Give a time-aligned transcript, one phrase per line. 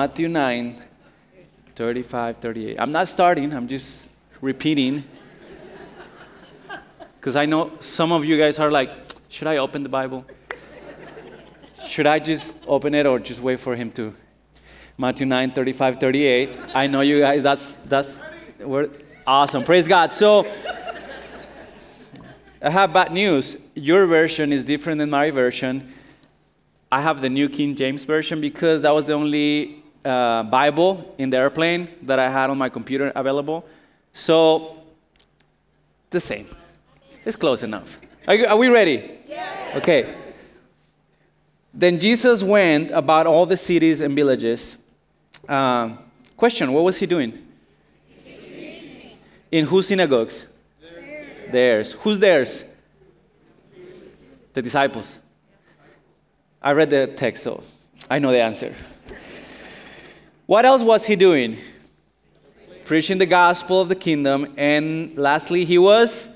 [0.00, 0.82] Matthew 9,
[1.76, 2.80] 35, 38.
[2.80, 4.06] I'm not starting, I'm just
[4.40, 5.04] repeating.
[7.16, 8.90] Because I know some of you guys are like,
[9.28, 10.24] should I open the Bible?
[11.86, 14.14] Should I just open it or just wait for him to?
[14.96, 16.58] Matthew 9, 35, 38.
[16.74, 18.20] I know you guys, that's, that's,
[18.58, 18.88] we're
[19.26, 19.64] awesome.
[19.64, 20.14] Praise God.
[20.14, 20.46] So,
[22.62, 23.58] I have bad news.
[23.74, 25.92] Your version is different than my version.
[26.90, 31.30] I have the New King James Version because that was the only uh, Bible in
[31.30, 33.64] the airplane that I had on my computer available.
[34.12, 34.76] So,
[36.10, 36.48] the same.
[37.24, 37.98] It's close enough.
[38.26, 39.18] Are, you, are we ready?
[39.26, 39.76] Yes.
[39.76, 40.14] Okay.
[41.72, 44.76] Then Jesus went about all the cities and villages.
[45.48, 45.96] Uh,
[46.36, 47.46] question What was he doing?
[49.52, 50.44] In whose synagogues?
[50.80, 51.52] Theirs.
[51.52, 51.92] theirs.
[52.00, 52.64] Who's theirs?
[54.54, 55.18] The disciples.
[56.62, 57.62] I read the text, so
[58.08, 58.74] I know the answer.
[60.50, 61.58] What else was he doing?
[62.84, 64.52] Preaching the gospel of the kingdom.
[64.56, 66.28] And lastly, he was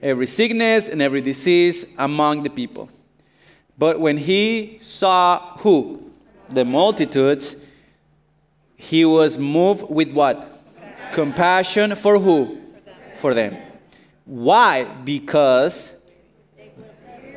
[0.00, 2.88] every sickness and every disease among the people.
[3.76, 6.10] But when he saw who?
[6.48, 7.54] The multitudes,
[8.76, 10.64] he was moved with what?
[11.12, 12.62] Compassion for who?
[13.18, 13.58] For them.
[14.24, 14.84] Why?
[14.84, 15.92] Because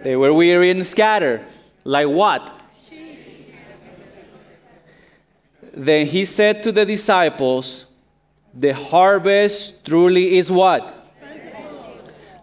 [0.06, 1.46] they were weary and scattered.
[1.84, 2.57] Like what?
[5.78, 7.86] Then he said to the disciples,
[8.52, 11.14] The harvest truly is what?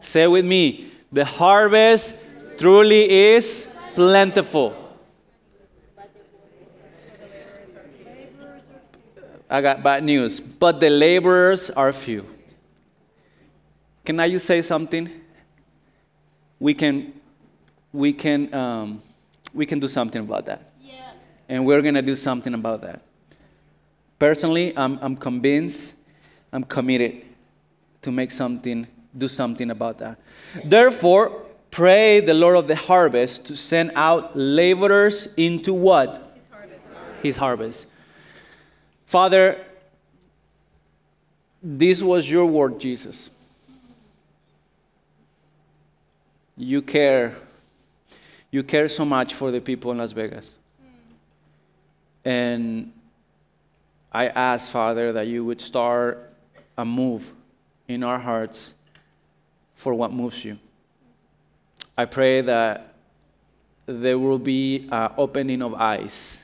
[0.01, 2.15] Say with me, the harvest
[2.59, 4.77] truly is plentiful.
[9.51, 12.27] I got bad news, but the laborers are few.
[14.05, 15.11] Can I just say something?
[16.61, 17.13] We can,
[17.93, 19.03] we can, um,
[19.53, 20.73] we can do something about that.
[20.81, 21.15] Yes.
[21.49, 23.03] And we're going to do something about that.
[24.19, 25.95] Personally, I'm, I'm convinced,
[26.53, 27.23] I'm committed
[28.03, 30.19] to make something, do something about that.
[30.65, 36.33] Therefore, pray the Lord of the harvest to send out laborers into what?
[36.35, 36.87] His harvest.
[37.23, 37.87] His harvest.
[39.07, 39.65] Father,
[41.63, 43.31] this was your word, Jesus.
[46.57, 47.37] You care.
[48.51, 50.51] You care so much for the people in Las Vegas.
[52.25, 52.93] And
[54.15, 56.33] I ask, Father, that you would start
[56.79, 57.33] a move
[57.89, 58.75] in our hearts
[59.75, 60.57] for what moves you.
[61.99, 62.95] I pray that
[63.87, 66.39] there will be an opening of eyes.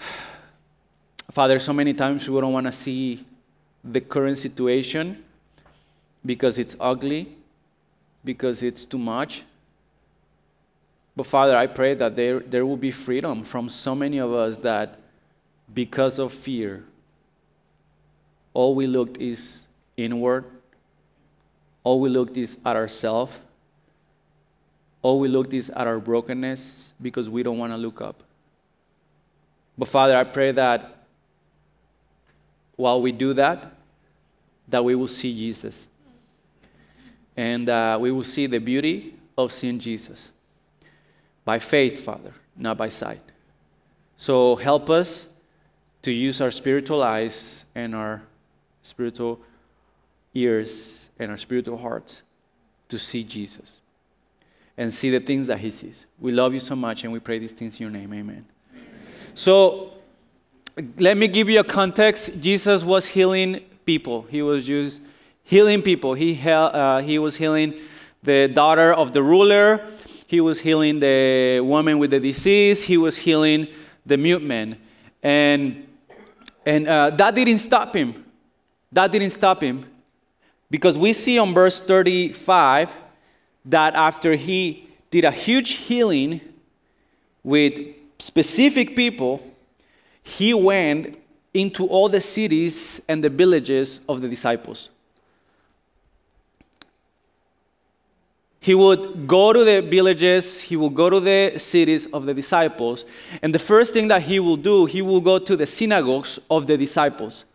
[1.30, 3.24] Father, so many times we don't want to see
[3.84, 5.24] the current situation
[6.26, 7.36] because it's ugly,
[8.24, 9.44] because it's too much.
[11.14, 14.58] But Father, I pray that there, there will be freedom from so many of us
[14.58, 14.98] that
[15.72, 16.84] because of fear,
[18.54, 19.62] all we looked is
[19.96, 20.44] inward,
[21.84, 23.38] all we looked is at ourselves,
[25.02, 28.22] all we looked is at our brokenness because we don't want to look up.
[29.76, 30.96] But Father, I pray that
[32.76, 33.72] while we do that,
[34.68, 35.86] that we will see Jesus.
[37.36, 40.28] And uh, we will see the beauty of seeing Jesus.
[41.44, 43.22] By faith, Father, not by sight.
[44.16, 45.28] So help us
[46.02, 48.22] to use our spiritual eyes and our
[48.82, 49.40] spiritual
[50.34, 52.22] ears and our spiritual hearts
[52.88, 53.80] to see Jesus
[54.76, 56.06] and see the things that He sees.
[56.20, 58.12] We love you so much and we pray these things in your name.
[58.12, 58.46] Amen.
[58.72, 58.86] Amen.
[59.34, 59.92] So,
[60.98, 62.30] let me give you a context.
[62.40, 64.22] Jesus was healing people.
[64.30, 65.00] He was just
[65.42, 66.14] healing people.
[66.14, 67.74] He, uh, he was healing
[68.22, 69.84] the daughter of the ruler.
[70.28, 72.82] He was healing the woman with the disease.
[72.84, 73.66] He was healing
[74.06, 74.78] the mute man.
[75.22, 75.87] And,
[76.68, 78.26] and uh, that didn't stop him.
[78.92, 79.86] That didn't stop him.
[80.70, 82.90] Because we see on verse 35
[83.64, 86.42] that after he did a huge healing
[87.42, 87.72] with
[88.18, 89.42] specific people,
[90.22, 91.18] he went
[91.54, 94.90] into all the cities and the villages of the disciples.
[98.68, 103.06] He would go to the villages, he will go to the cities of the disciples,
[103.40, 106.66] and the first thing that he will do, he will go to the synagogues of
[106.66, 107.46] the disciples.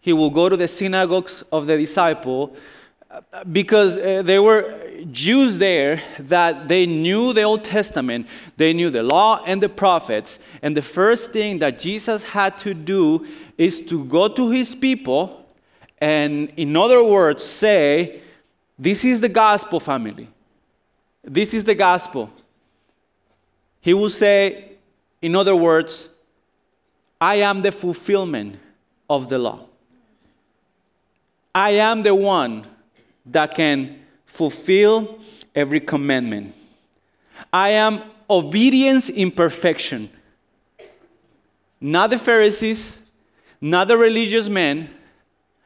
[0.00, 2.56] He will go to the synagogues of the disciple
[3.52, 4.62] because uh, there were
[5.10, 10.38] Jews there that they knew the Old Testament, they knew the law and the prophets,
[10.62, 13.26] and the first thing that Jesus had to do
[13.58, 15.44] is to go to his people
[15.98, 18.22] and, in other words, say,
[18.82, 20.28] This is the gospel, family.
[21.22, 22.28] This is the gospel.
[23.80, 24.72] He will say,
[25.20, 26.08] In other words,
[27.20, 28.58] I am the fulfillment
[29.08, 29.60] of the law.
[31.54, 32.66] I am the one
[33.26, 35.20] that can fulfill
[35.54, 36.52] every commandment.
[37.52, 40.10] I am obedience in perfection.
[41.80, 42.96] Not the Pharisees,
[43.60, 44.90] not the religious men,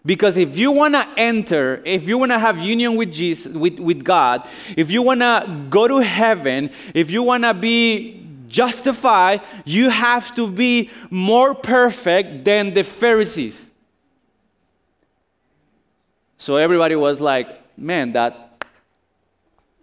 [0.06, 3.80] because if you want to enter, if you want to have union with Jesus, with,
[3.80, 9.42] with God, if you want to go to heaven, if you want to be justified,
[9.64, 13.66] you have to be more perfect than the Pharisees.
[16.38, 18.64] So everybody was like, man, that,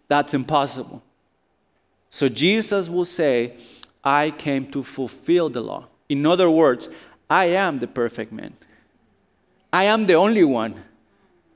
[0.07, 1.03] that's impossible.
[2.09, 3.57] So Jesus will say,
[4.01, 5.87] I came to fulfill the law.
[6.07, 6.87] In other words,
[7.29, 8.53] I am the perfect man.
[9.73, 10.75] I am the only one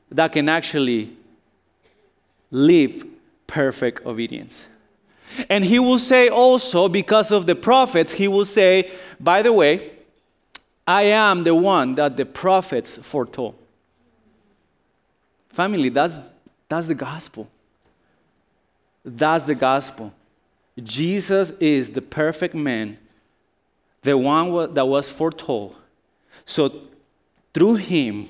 [0.09, 1.15] that can actually
[2.49, 3.05] live
[3.45, 4.65] perfect obedience.
[5.49, 9.91] And he will say also, because of the prophets, he will say, by the way,
[10.87, 13.53] I am the one that the prophets foretold.
[15.49, 16.15] Family, that's,
[16.67, 17.47] that's the gospel.
[19.05, 20.11] That's the gospel.
[20.81, 22.97] Jesus is the perfect man,
[24.01, 25.75] the one that was foretold.
[26.45, 26.81] So
[27.57, 28.29] through him,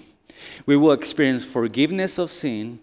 [0.65, 2.79] we will experience forgiveness of sin,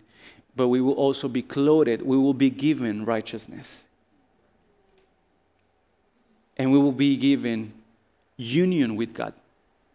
[0.54, 3.84] but we will also be clothed, we will be given righteousness.
[6.58, 7.72] And we will be given
[8.36, 9.32] union with God.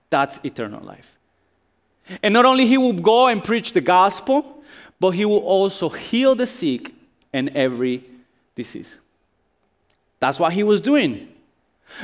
[0.09, 1.05] That's eternal life.
[2.23, 4.63] And not only he will go and preach the gospel,
[4.99, 6.91] but he will also heal the sick
[7.31, 8.03] and every
[8.55, 8.97] disease.
[10.19, 11.27] That's what he was doing.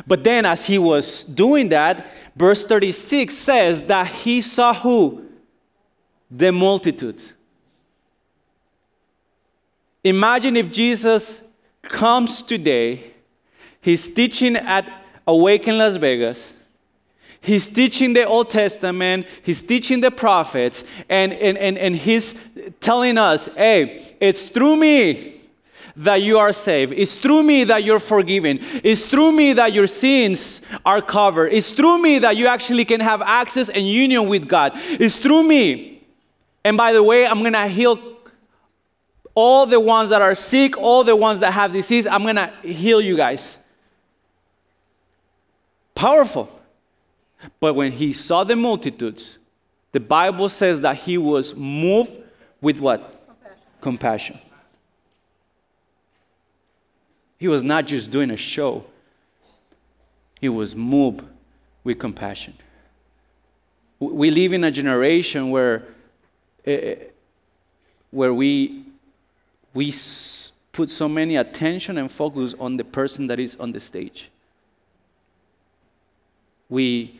[0.06, 2.06] But then, as he was doing that,
[2.36, 5.26] verse 36 says that he saw who?
[6.30, 7.22] The multitude.
[10.04, 11.42] Imagine if Jesus
[11.82, 13.14] comes today,
[13.82, 14.88] he's teaching at
[15.28, 16.54] Awaken Las Vegas.
[17.42, 22.34] He's teaching the Old Testament, he's teaching the prophets, and, and, and, and he's
[22.82, 25.35] telling us, hey, it's through me
[25.98, 26.94] that you are saved.
[26.94, 28.60] It's through me that you're forgiven.
[28.84, 31.54] It's through me that your sins are covered.
[31.54, 34.74] It's through me that you actually can have access and union with God.
[34.76, 36.04] It's through me.
[36.64, 38.00] And by the way, I'm going to heal
[39.36, 42.08] all the ones that are sick, all the ones that have disease.
[42.08, 43.58] I'm going to heal you guys.
[45.94, 46.50] Powerful.
[47.60, 49.38] But when he saw the multitudes,
[49.92, 52.12] the Bible says that he was moved
[52.60, 53.28] with what?
[53.82, 54.40] Compassion.
[54.40, 54.40] Compassion.
[57.46, 58.86] He was not just doing a show,
[60.42, 61.22] he was moved
[61.84, 62.56] with compassion.
[64.00, 65.84] We live in a generation where,
[66.66, 66.96] uh,
[68.10, 68.86] where we,
[69.76, 69.94] we
[70.72, 74.32] put so many attention and focus on the person that is on the stage.
[76.68, 77.20] We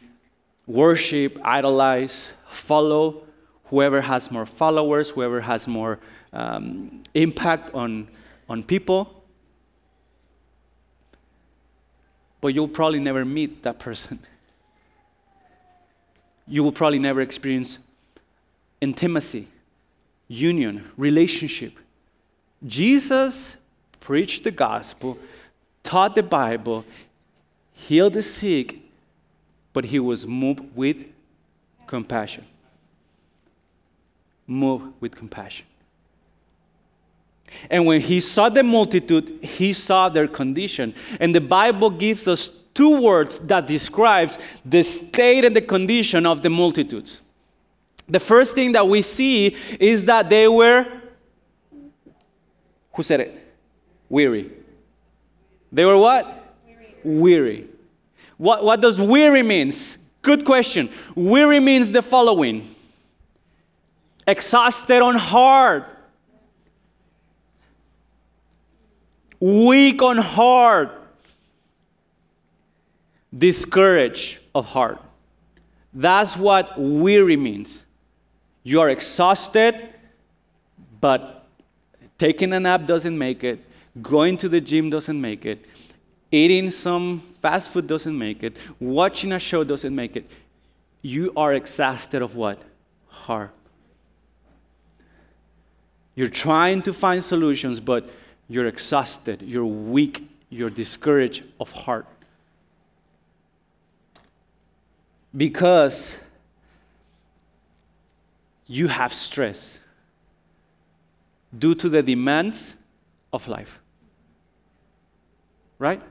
[0.66, 3.26] worship, idolize, follow
[3.66, 6.00] whoever has more followers, whoever has more
[6.34, 8.08] um, impact on,
[8.50, 9.15] on people.
[12.46, 14.20] But you'll probably never meet that person.
[16.48, 17.80] You will probably never experience
[18.80, 19.48] intimacy,
[20.28, 21.74] union, relationship.
[22.64, 23.56] Jesus
[24.00, 25.18] preached the gospel,
[25.82, 26.86] taught the Bible,
[27.74, 28.78] healed the sick,
[29.74, 30.98] but he was moved with
[31.88, 32.46] compassion.
[34.46, 35.66] Moved with compassion.
[37.70, 40.94] And when he saw the multitude, he saw their condition.
[41.20, 46.42] And the Bible gives us two words that describes the state and the condition of
[46.42, 47.22] the multitudes.
[48.08, 50.86] The first thing that we see is that they were
[52.96, 53.56] who said it?
[54.10, 54.52] Weary.
[55.72, 56.56] They were what?
[56.66, 56.96] Weary.
[57.04, 57.68] weary.
[58.38, 59.98] What, what does weary means?
[60.22, 60.90] Good question.
[61.14, 62.74] Weary means the following.
[64.26, 65.86] Exhausted on heart
[69.40, 70.92] weak on heart,
[73.38, 75.02] discouraged of heart.
[75.94, 77.84] That's what weary means.
[78.64, 79.90] You are exhausted,
[81.00, 81.46] but
[82.18, 83.64] taking a nap doesn't make it,
[84.02, 85.66] going to the gym doesn't make it,
[86.32, 90.30] eating some fast food doesn't make it, watching a show doesn't make it.
[91.02, 92.62] You are exhausted of what?
[93.08, 93.52] Heart.
[96.16, 98.10] You're trying to find solutions, but
[98.48, 102.06] you're exhausted, you're weak, you're discouraged of heart.
[105.36, 106.16] Because
[108.68, 109.78] you have stress
[111.58, 112.74] due to the demands
[113.34, 113.80] of life.
[115.78, 116.02] Right?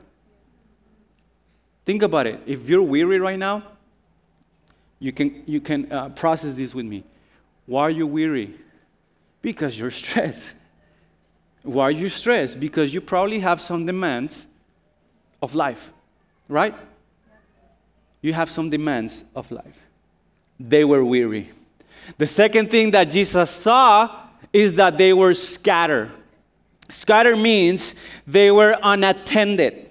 [1.85, 2.41] Think about it.
[2.45, 3.63] If you're weary right now,
[4.99, 7.03] you can, you can uh, process this with me.
[7.65, 8.55] Why are you weary?
[9.41, 10.53] Because you're stressed.
[11.65, 12.59] Why are you stressed?
[12.59, 14.45] Because you probably have some demands
[15.41, 15.89] of life,
[16.47, 16.75] right?
[18.21, 19.77] You have some demands of life.
[20.59, 21.51] They were weary.
[22.17, 26.11] The second thing that Jesus saw is that they were scattered.
[26.87, 27.95] Scattered means
[28.27, 29.89] they were unattended.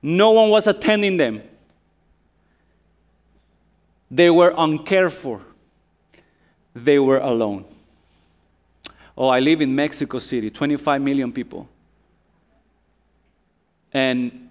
[0.00, 1.42] No one was attending them.
[4.08, 5.40] They were uncared for.
[6.74, 7.64] They were alone.
[9.16, 11.68] Oh, I live in Mexico City, 25 million people.
[13.92, 14.50] And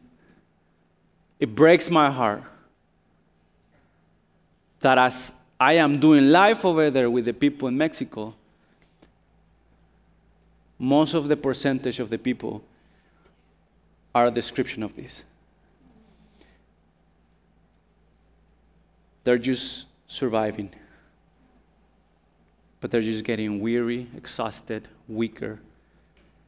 [1.39, 2.43] it breaks my heart
[4.79, 8.33] that as I am doing life over there with the people in Mexico,
[10.79, 12.63] most of the percentage of the people
[14.13, 15.23] are a description of this.
[19.23, 20.71] They're just surviving.
[22.81, 25.59] But they're just getting weary, exhausted, weaker,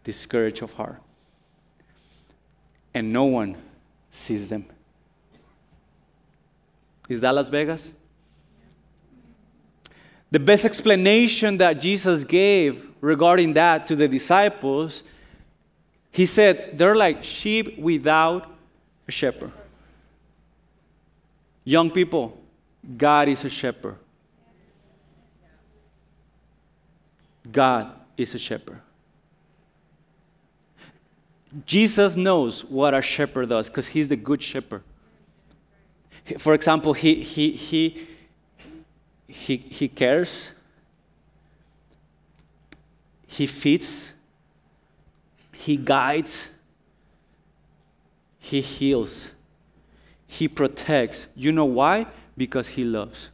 [0.04, 1.02] discouraged of heart.
[2.94, 3.58] And no one
[4.12, 4.66] sees them.
[7.10, 7.94] Is that Las Vegas?
[10.30, 15.04] The best explanation that Jesus gave regarding that to the disciples,
[16.12, 18.52] he said, they're like sheep without
[19.08, 19.52] a shepherd.
[21.64, 22.38] Young people,
[22.98, 23.98] God is a shepherd.
[27.52, 28.82] God is a shepherd.
[31.66, 34.84] Jesus knows what a shepherd does because he's the good shepherd.
[36.38, 38.08] For example, he, he, he,
[39.28, 40.50] he, he cares,
[43.26, 44.12] he feeds,
[45.54, 46.50] he guides,
[48.40, 49.32] he heals,
[50.28, 51.28] he protects.
[51.36, 52.08] You know why?
[52.36, 53.30] Because he loves.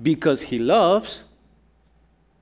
[0.00, 1.22] Because he loves,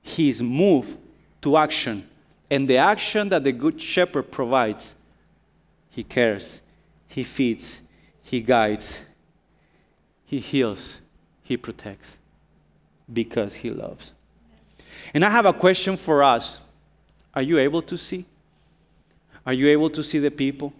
[0.01, 0.97] he is moved
[1.41, 2.07] to action.
[2.49, 4.95] And the action that the Good Shepherd provides,
[5.89, 6.61] he cares,
[7.07, 7.81] he feeds,
[8.23, 9.01] he guides,
[10.25, 10.95] he heals,
[11.43, 12.17] he protects
[13.11, 14.11] because he loves.
[15.13, 16.59] And I have a question for us.
[17.33, 18.25] Are you able to see?
[19.45, 20.73] Are you able to see the people?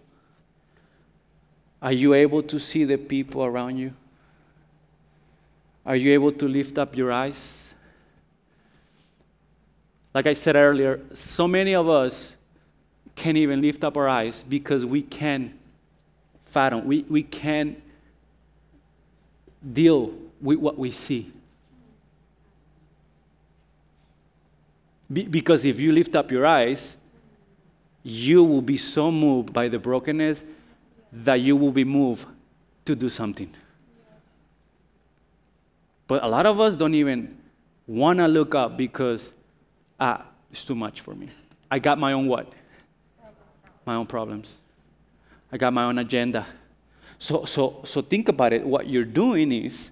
[1.81, 3.93] Are you able to see the people around you?
[5.89, 7.57] Are you able to lift up your eyes?
[10.13, 12.35] Like I said earlier, so many of us
[13.15, 15.51] can't even lift up our eyes because we can't
[16.45, 17.81] fathom, we, we can't
[19.73, 21.31] deal with what we see.
[25.11, 26.95] Be, because if you lift up your eyes,
[28.03, 30.43] you will be so moved by the brokenness
[31.11, 32.27] that you will be moved
[32.85, 33.51] to do something.
[36.09, 37.37] But a lot of us don't even
[37.85, 39.31] want to look up because
[39.99, 41.29] ah, it's too much for me.
[41.69, 42.51] I got my own what?
[43.85, 44.55] My own problems.
[45.51, 46.47] I got my own agenda.
[47.19, 48.65] So, so, so think about it.
[48.65, 49.91] What you're doing is,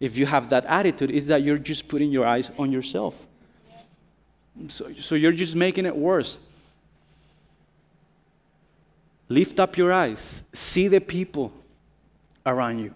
[0.00, 3.24] if you have that attitude, is that you're just putting your eyes on yourself.
[4.66, 6.38] So, so you're just making it worse.
[9.28, 11.52] Lift up your eyes, see the people
[12.44, 12.92] around you.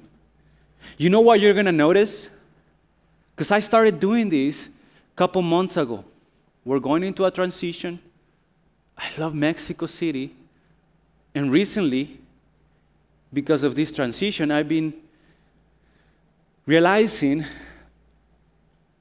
[0.99, 2.27] You know what you're going to notice?
[3.37, 6.05] Because I started doing this a couple months ago.
[6.65, 8.01] We're going into a transition.
[8.97, 10.35] I love Mexico City.
[11.35, 12.19] And recently,
[13.33, 14.95] because of this transition, I've been
[16.65, 17.45] realizing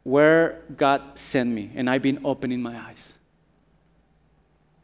[0.03, 3.13] where God sent me, and I've been opening my eyes.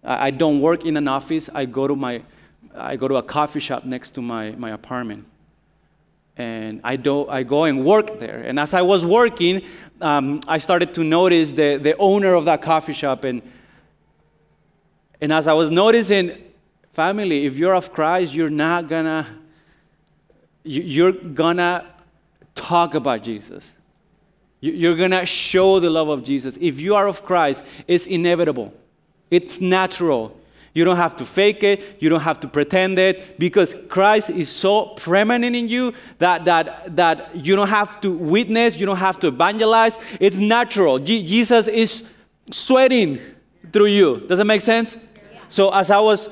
[0.04, 1.50] I don't work in an office.
[1.54, 2.24] I go to my,
[2.74, 5.26] I go to a coffee shop next to my, my apartment,
[6.38, 8.40] and I do, I go and work there.
[8.40, 9.62] And as I was working,
[10.00, 13.42] um, I started to notice the, the owner of that coffee shop, and
[15.22, 16.36] and as I was noticing,
[16.94, 19.28] family, if you're of Christ, you're not gonna,
[20.64, 21.86] you're gonna
[22.56, 23.64] talk about Jesus.
[24.62, 26.58] You're to show the love of Jesus.
[26.60, 28.74] If you are of Christ, it's inevitable,
[29.30, 30.38] it's natural.
[30.74, 34.50] You don't have to fake it, you don't have to pretend it, because Christ is
[34.50, 39.20] so permanent in you that, that, that you don't have to witness, you don't have
[39.20, 40.00] to evangelize.
[40.20, 40.98] It's natural.
[41.00, 42.04] Jesus is
[42.52, 43.20] sweating
[43.74, 44.22] through you.
[44.28, 44.96] Does that make sense?
[45.50, 46.30] So, as I was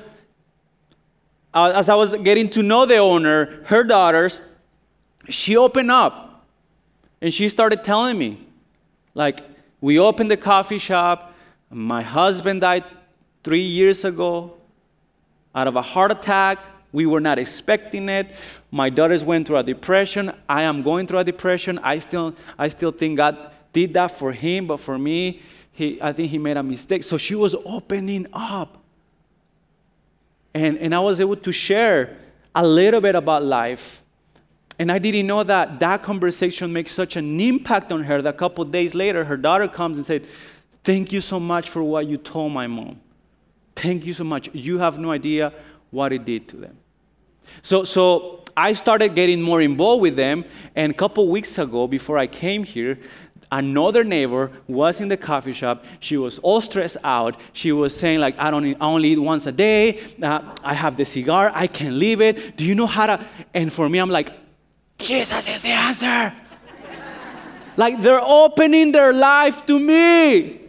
[1.54, 4.40] uh, as I was getting to know the owner, her daughters,
[5.30, 6.46] she opened up
[7.22, 8.46] and she started telling me,
[9.16, 9.42] like,
[9.82, 11.34] we opened the coffee shop.
[11.70, 12.84] My husband died
[13.50, 14.54] three years ago.
[15.56, 16.60] out of a heart attack.
[16.92, 18.28] We were not expecting it.
[18.70, 20.32] My daughters went through a depression.
[20.48, 21.80] I am going through a depression.
[21.80, 23.36] I still, I still think God
[23.74, 25.42] did that for him, but for me,
[25.72, 27.04] he, I think he made a mistake.
[27.04, 28.78] So she was opening up.
[30.54, 32.20] And, and I was able to share
[32.54, 34.04] a little bit about life.
[34.78, 38.38] And I didn't know that that conversation makes such an impact on her that a
[38.38, 40.28] couple days later, her daughter comes and said,
[40.84, 43.02] Thank you so much for what you told my mom.
[43.82, 44.50] Thank you so much.
[44.52, 45.54] You have no idea
[45.90, 46.78] what it did to them.
[47.62, 50.44] So, so I started getting more involved with them.
[50.76, 53.00] And a couple weeks ago, before I came here,
[53.54, 58.20] another neighbor was in the coffee shop she was all stressed out she was saying
[58.20, 61.66] like i don't I only eat once a day uh, i have the cigar i
[61.66, 64.32] can't leave it do you know how to and for me i'm like
[65.00, 66.32] jesus is the answer
[67.78, 70.69] like they're opening their life to me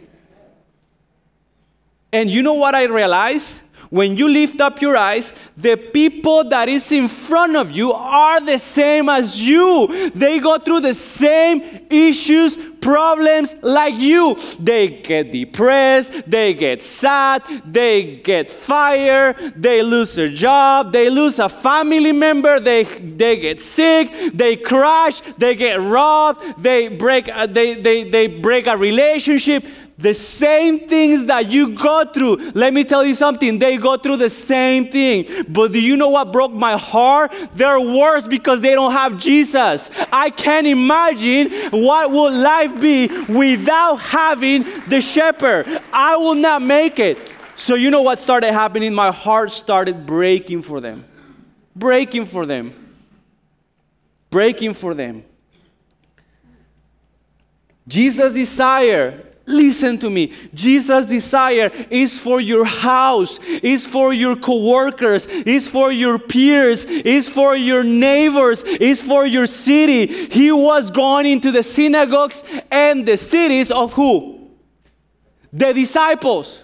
[2.13, 6.69] and you know what i realized when you lift up your eyes, the people that
[6.69, 10.09] is in front of you are the same as you.
[10.11, 14.37] They go through the same issues, problems like you.
[14.57, 21.37] They get depressed, they get sad, they get fired, they lose their job, they lose
[21.39, 27.45] a family member, they, they get sick, they crash, they get robbed, they break, uh,
[27.45, 29.65] they, they, they break a relationship
[30.01, 32.51] the same things that you go through.
[32.51, 35.45] Let me tell you something, they go through the same thing.
[35.47, 37.33] But do you know what broke my heart?
[37.55, 39.89] They're worse because they don't have Jesus.
[40.11, 45.81] I can't imagine what would life be without having the shepherd.
[45.93, 47.17] I will not make it.
[47.55, 48.93] So, you know what started happening?
[48.93, 51.05] My heart started breaking for them.
[51.75, 52.73] Breaking for them.
[54.31, 55.23] Breaking for them.
[57.87, 60.33] Jesus' desire Listen to me.
[60.53, 67.27] Jesus' desire is for your house, is for your coworkers, is for your peers, is
[67.27, 70.27] for your neighbors, is for your city.
[70.27, 74.49] He was going into the synagogues and the cities of who?
[75.51, 76.63] The disciples.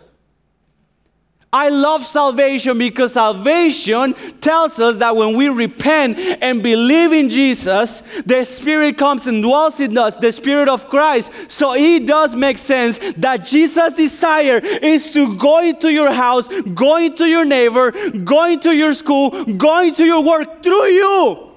[1.52, 8.04] I love salvation because salvation tells us that when we repent and believe in Jesus,
[8.26, 11.32] the Spirit comes and dwells in us, the Spirit of Christ.
[11.48, 16.98] So it does make sense that Jesus' desire is to go into your house, go
[16.98, 21.52] into your neighbor, go into your school, go into your work through you.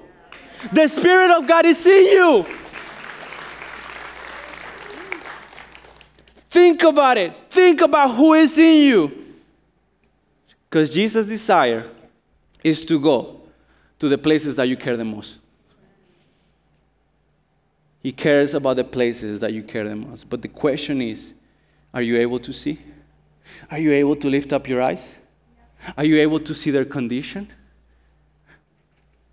[0.71, 2.45] The Spirit of God is in you.
[6.49, 7.33] Think about it.
[7.49, 9.20] Think about who is in you.
[10.71, 11.91] Because Jesus' desire
[12.63, 13.41] is to go
[13.99, 15.39] to the places that you care the most.
[18.01, 20.29] He cares about the places that you care the most.
[20.29, 21.33] But the question is
[21.93, 22.79] are you able to see?
[23.69, 25.15] Are you able to lift up your eyes?
[25.97, 27.51] Are you able to see their condition?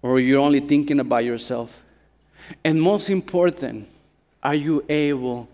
[0.02, 1.82] Or are you only thinking about yourself?
[2.64, 3.86] And most important,
[4.42, 5.48] are you able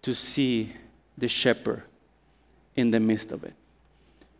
[0.00, 0.72] to see
[1.18, 1.82] the shepherd
[2.74, 3.52] in the midst of it?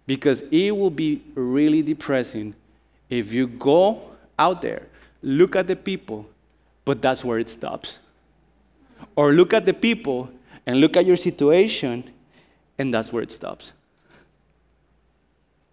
[0.07, 2.55] Because it will be really depressing
[3.09, 4.89] if you go out there,
[5.23, 6.27] look at the people,
[6.85, 7.99] but that's where it stops.
[9.15, 10.31] Or look at the people
[10.67, 12.11] and look at your situation,
[12.79, 13.73] and that's where it stops.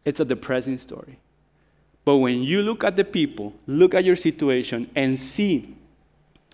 [0.04, 1.18] It's a depressing story.
[2.04, 5.76] But when you look at the people, look at your situation, and see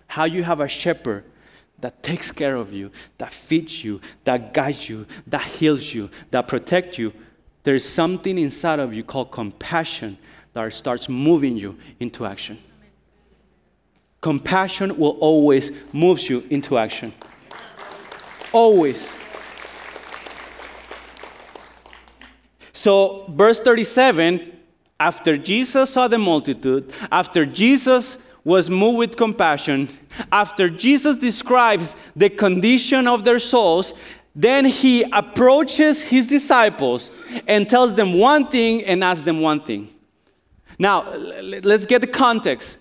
[0.06, 1.24] how you have a shepherd
[1.80, 6.48] that takes care of you, that feeds you, that guides you, that heals you, that
[6.48, 7.12] protects you,
[7.66, 10.16] there's something inside of you called compassion
[10.52, 12.56] that starts moving you into action.
[14.20, 17.12] Compassion will always move you into action.
[18.52, 19.08] Always.
[22.72, 24.52] So, verse 37
[25.00, 29.88] after Jesus saw the multitude, after Jesus was moved with compassion,
[30.30, 33.92] after Jesus describes the condition of their souls,
[34.38, 37.10] then he approaches his disciples
[37.48, 39.88] and tells them one thing and asks them one thing.
[40.78, 42.76] Now, let's get the context.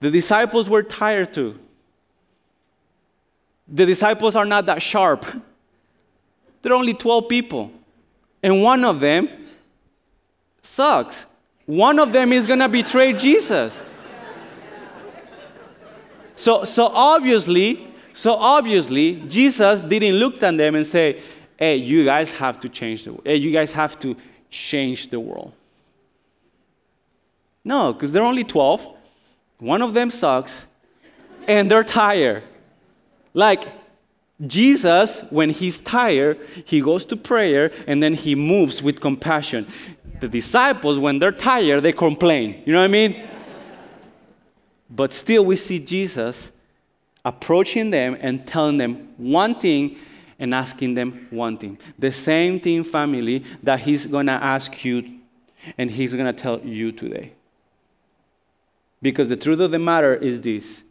[0.00, 1.58] The disciples were tired too.
[3.68, 5.24] The disciples are not that sharp.
[6.60, 7.72] There are only 12 people.
[8.42, 9.30] And one of them
[10.62, 11.24] sucks.
[11.64, 13.72] One of them is going to betray Jesus.
[16.36, 21.22] So, so obviously, so obviously, Jesus didn't look at them and say,
[21.58, 23.26] hey, you guys have to change the world.
[23.26, 24.16] Hey, you guys have to
[24.48, 25.52] change the world.
[27.62, 28.88] No, because they're only 12.
[29.58, 30.64] One of them sucks,
[31.46, 32.42] and they're tired.
[33.34, 33.68] Like,
[34.46, 39.70] Jesus, when he's tired, he goes to prayer and then he moves with compassion.
[40.20, 42.62] The disciples, when they're tired, they complain.
[42.64, 43.28] You know what I mean?
[44.88, 46.50] But still, we see Jesus
[47.26, 49.96] approaching them and telling them one thing
[50.38, 51.76] and asking them one thing.
[51.98, 55.18] The same thing, family, that he's going to ask you
[55.76, 57.32] and he's going to tell you today.
[59.02, 60.82] Because the truth of the matter is this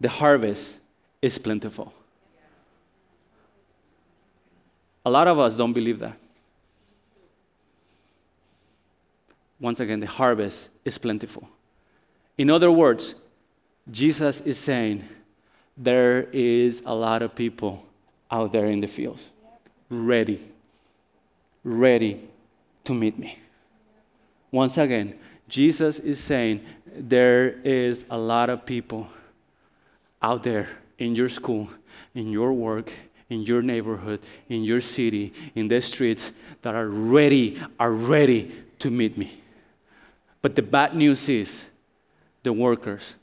[0.00, 0.78] the harvest
[1.22, 1.92] is plentiful.
[5.06, 6.16] A lot of us don't believe that.
[9.60, 11.48] Once again, the harvest is plentiful.
[12.36, 13.14] In other words,
[13.90, 15.04] Jesus is saying
[15.76, 17.84] there is a lot of people
[18.30, 19.30] out there in the fields
[19.88, 20.46] ready,
[21.64, 22.28] ready
[22.84, 23.38] to meet me.
[24.50, 25.14] Once again,
[25.48, 26.60] Jesus is saying
[26.94, 29.08] there is a lot of people
[30.20, 31.70] out there in your school,
[32.14, 32.92] in your work,
[33.30, 36.30] in your neighborhood, in your city, in the streets
[36.62, 39.40] that are ready, are ready to meet me.
[40.42, 41.66] But the bad news is
[42.42, 43.14] the workers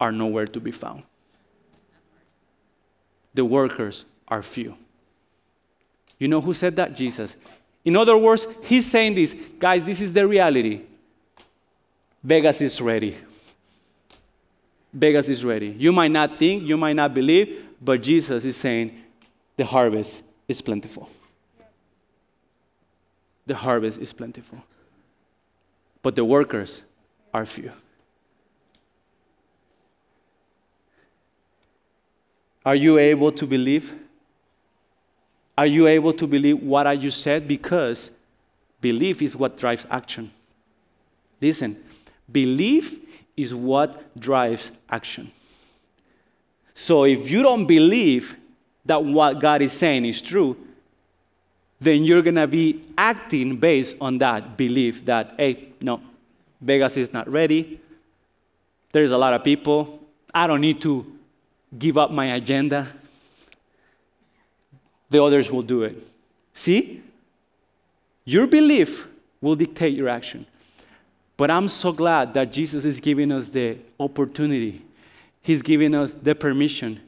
[0.00, 1.02] are nowhere to be found.
[3.34, 4.76] The workers are few.
[6.18, 6.96] You know who said that?
[6.96, 7.34] Jesus.
[7.84, 10.82] In other words, he's saying this guys, this is the reality.
[12.22, 13.16] Vegas is ready.
[14.92, 15.68] Vegas is ready.
[15.78, 18.98] You might not think, you might not believe, but Jesus is saying
[19.56, 21.08] the harvest is plentiful.
[23.46, 24.62] The harvest is plentiful.
[26.02, 26.82] But the workers
[27.32, 27.72] are few.
[32.64, 33.92] Are you able to believe?
[35.56, 37.48] Are you able to believe what I just said?
[37.48, 38.10] Because
[38.80, 40.30] belief is what drives action.
[41.40, 41.76] Listen,
[42.30, 42.98] belief
[43.36, 45.30] is what drives action.
[46.74, 48.36] So if you don't believe
[48.84, 50.56] that what God is saying is true,
[51.80, 56.00] then you're going to be acting based on that belief that, hey, no,
[56.60, 57.80] Vegas is not ready.
[58.92, 60.00] There's a lot of people.
[60.34, 61.19] I don't need to
[61.78, 62.88] give up my agenda.
[65.10, 66.06] The others will do it.
[66.54, 67.02] See?
[68.24, 69.06] Your belief
[69.40, 70.46] will dictate your action.
[71.36, 74.82] But I'm so glad that Jesus is giving us the opportunity,
[75.42, 77.00] He's giving us the permission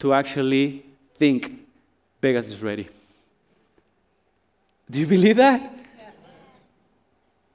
[0.00, 1.52] to actually think
[2.20, 2.88] Vegas is ready.
[4.90, 5.60] Do you believe that?
[5.96, 6.12] Yes.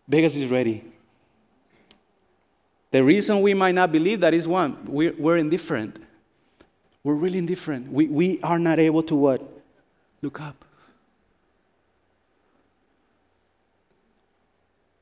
[0.07, 0.83] Vegas is ready.
[2.91, 5.97] The reason we might not believe that is one, we're, we're indifferent.
[7.03, 7.91] We're really indifferent.
[7.91, 9.41] We, we are not able to what?
[10.21, 10.63] Look up.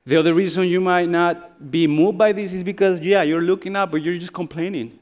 [0.05, 3.75] The other reason you might not be moved by this is because, yeah, you're looking
[3.75, 4.97] up, but you're just complaining.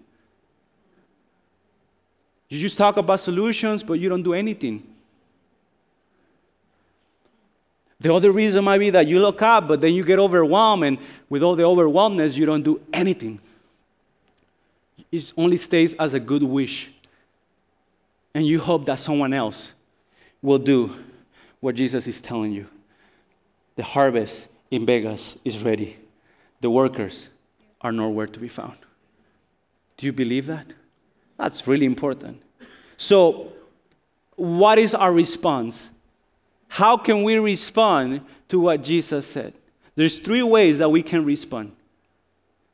[2.50, 4.84] You just talk about solutions, but you don't do anything.
[8.00, 10.98] The other reason might be that you look up, but then you get overwhelmed, and
[11.30, 13.40] with all the overwhelmness, you don't do anything.
[15.12, 16.92] It only stays as a good wish.
[18.34, 19.72] And you hope that someone else
[20.42, 20.96] will do
[21.60, 22.68] what Jesus is telling you.
[23.76, 25.98] The harvest in Vegas is ready.
[26.62, 27.30] The workers
[27.82, 28.78] are nowhere to be found.
[29.98, 30.68] Do you believe that?
[31.38, 32.42] That's really important.
[32.98, 33.54] So,
[34.36, 35.90] what is our response?
[36.68, 39.54] How can we respond to what Jesus said?
[39.96, 41.72] There's three ways that we can respond.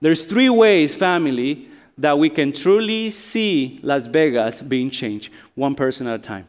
[0.01, 6.07] There's three ways, family, that we can truly see Las Vegas being changed, one person
[6.07, 6.47] at a time.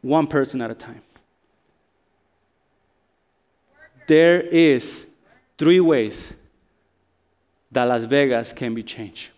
[0.00, 1.02] One person at a time
[4.08, 5.06] there is
[5.56, 6.32] three ways
[7.70, 9.28] that Las Vegas can be changed,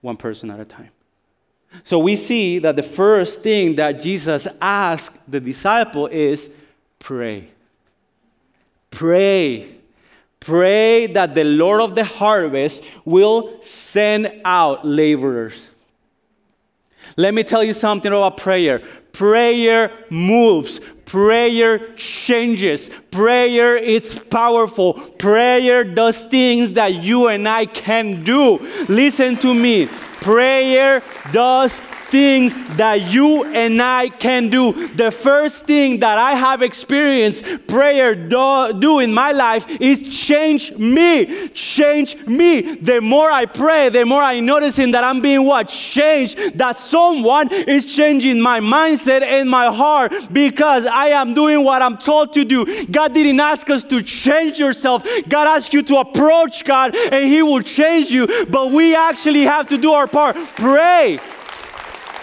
[0.00, 0.90] one person at a time.
[1.84, 6.48] So we see that the first thing that Jesus asked the disciple is
[6.98, 7.50] pray.
[8.90, 9.79] Pray.
[10.40, 15.54] Pray that the Lord of the harvest will send out laborers.
[17.16, 18.80] Let me tell you something about prayer.
[19.12, 20.80] Prayer moves.
[21.04, 22.88] Prayer changes.
[23.10, 24.94] Prayer is powerful.
[24.94, 28.58] Prayer does things that you and I can do.
[28.88, 29.86] Listen to me.
[30.20, 34.88] Prayer does things that you and I can do.
[34.88, 40.72] The first thing that I have experienced prayer do, do in my life is change
[40.72, 41.48] me.
[41.48, 42.76] Change me.
[42.76, 45.68] The more I pray, the more I noticing that I'm being what?
[45.68, 46.58] Changed.
[46.58, 51.98] That someone is changing my mindset and my heart because I am doing what I'm
[51.98, 52.86] told to do.
[52.86, 55.04] God didn't ask us to change yourself.
[55.28, 58.46] God asked you to approach God and He will change you.
[58.46, 60.36] But we actually have to do our part.
[60.56, 61.18] Pray.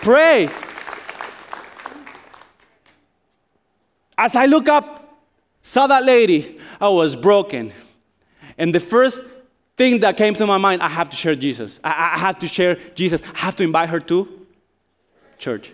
[0.07, 0.47] Pray.
[4.17, 5.19] As I look up,
[5.61, 7.73] saw that lady, I was broken.
[8.57, 9.21] And the first
[9.75, 11.77] thing that came to my mind, I have to share Jesus.
[11.83, 13.21] I, I have to share Jesus.
[13.35, 14.47] I have to invite her to
[15.39, 15.73] church.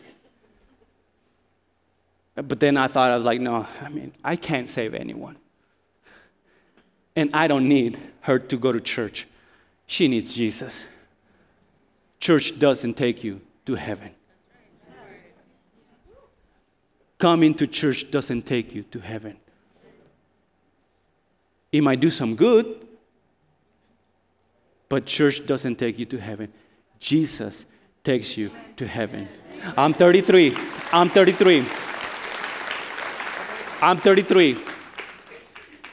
[2.33, 5.37] But then I thought, I was like, no, I mean, I can't save anyone.
[7.15, 9.27] And I don't need her to go to church.
[9.85, 10.85] She needs Jesus.
[12.19, 14.09] Church doesn't take you to heaven.
[17.23, 19.37] Coming to church doesn't take you to heaven.
[21.71, 22.85] It might do some good,
[24.89, 26.51] but church doesn't take you to heaven.
[26.99, 27.63] Jesus
[28.03, 29.29] takes you to heaven.
[29.77, 30.53] I'm 33.
[30.91, 31.65] I'm 33.
[33.81, 34.59] I'm 33.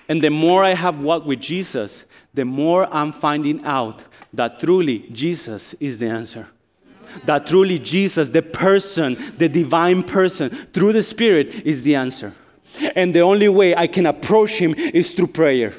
[0.09, 5.09] And the more I have walked with Jesus, the more I'm finding out that truly
[5.13, 6.49] Jesus is the answer.
[7.25, 12.35] That truly Jesus, the person, the divine person, through the Spirit, is the answer.
[12.95, 15.75] And the only way I can approach Him is through prayer.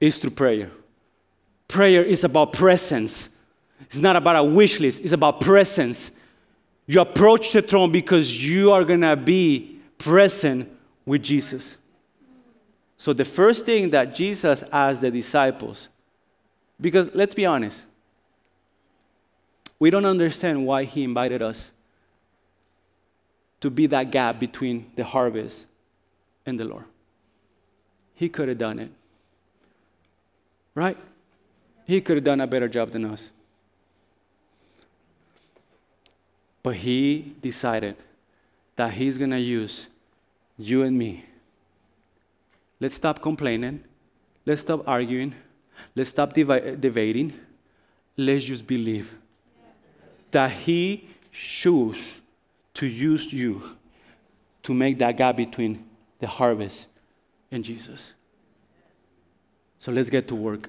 [0.00, 0.70] Is through prayer.
[1.68, 3.28] Prayer is about presence.
[3.80, 6.10] It's not about a wish list, it's about presence.
[6.86, 10.70] You approach the throne because you are going to be present
[11.04, 11.76] with Jesus.
[12.96, 15.88] So, the first thing that Jesus asked the disciples,
[16.80, 17.82] because let's be honest,
[19.78, 21.70] we don't understand why he invited us
[23.60, 25.66] to be that gap between the harvest
[26.44, 26.84] and the Lord.
[28.14, 28.90] He could have done it.
[30.74, 30.96] Right?
[31.86, 33.28] He could have done a better job than us.
[36.62, 37.96] But he decided
[38.76, 39.86] that he's going to use
[40.58, 41.24] you and me
[42.80, 43.82] Let's stop complaining.
[44.44, 45.34] Let's stop arguing.
[45.94, 47.32] Let's stop debating.
[48.16, 49.12] Let's just believe
[50.36, 51.96] that He chose
[52.74, 53.70] to use you
[54.64, 55.82] to make that gap between
[56.18, 56.88] the harvest
[57.50, 58.12] and Jesus.
[59.78, 60.68] So let's get to work.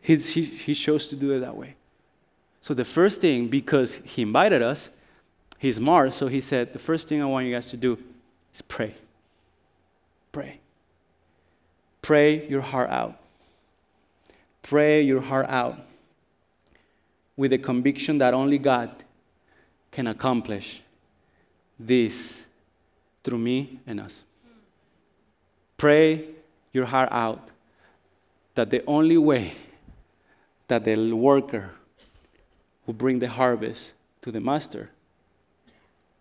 [0.00, 1.74] He, he, he chose to do it that way.
[2.60, 4.88] So the first thing, because He invited us,
[5.58, 7.98] He's smart, so He said, the first thing I want you guys to do
[8.54, 8.94] is pray.
[10.30, 10.60] Pray.
[12.02, 13.18] Pray your heart out.
[14.62, 15.80] Pray your heart out
[17.36, 18.90] with the conviction that only God
[19.90, 20.82] can accomplish
[21.78, 22.42] this
[23.22, 24.22] through me and us.
[25.76, 26.24] Pray
[26.72, 27.48] your heart out
[28.54, 29.54] that the only way
[30.68, 31.70] that the worker
[32.86, 34.90] will bring the harvest to the master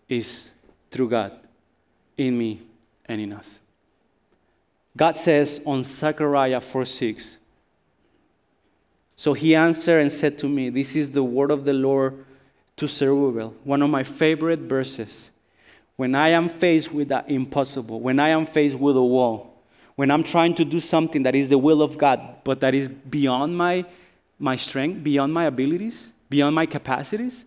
[0.10, 0.50] is
[0.92, 1.32] through God
[2.18, 2.62] in me
[3.06, 3.60] and in us.
[4.98, 7.38] God says on Zechariah 4 6,
[9.16, 12.26] So he answered and said to me, This is the word of the Lord
[12.78, 15.32] to Zerubbabel, one of my favorite verses.
[15.96, 19.62] When I am faced with the impossible, when I am faced with a wall,
[19.96, 22.90] when I'm trying to do something that is the will of God, but that is
[22.90, 23.86] beyond my,
[24.38, 27.46] my strength, beyond my abilities, beyond my capacities,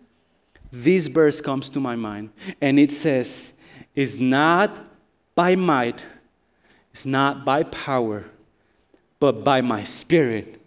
[0.71, 2.31] this verse comes to my mind.
[2.59, 3.53] And it says,
[3.95, 4.83] It's not
[5.35, 6.03] by might
[6.99, 8.25] it's not by power,
[9.19, 10.58] but by my spirit,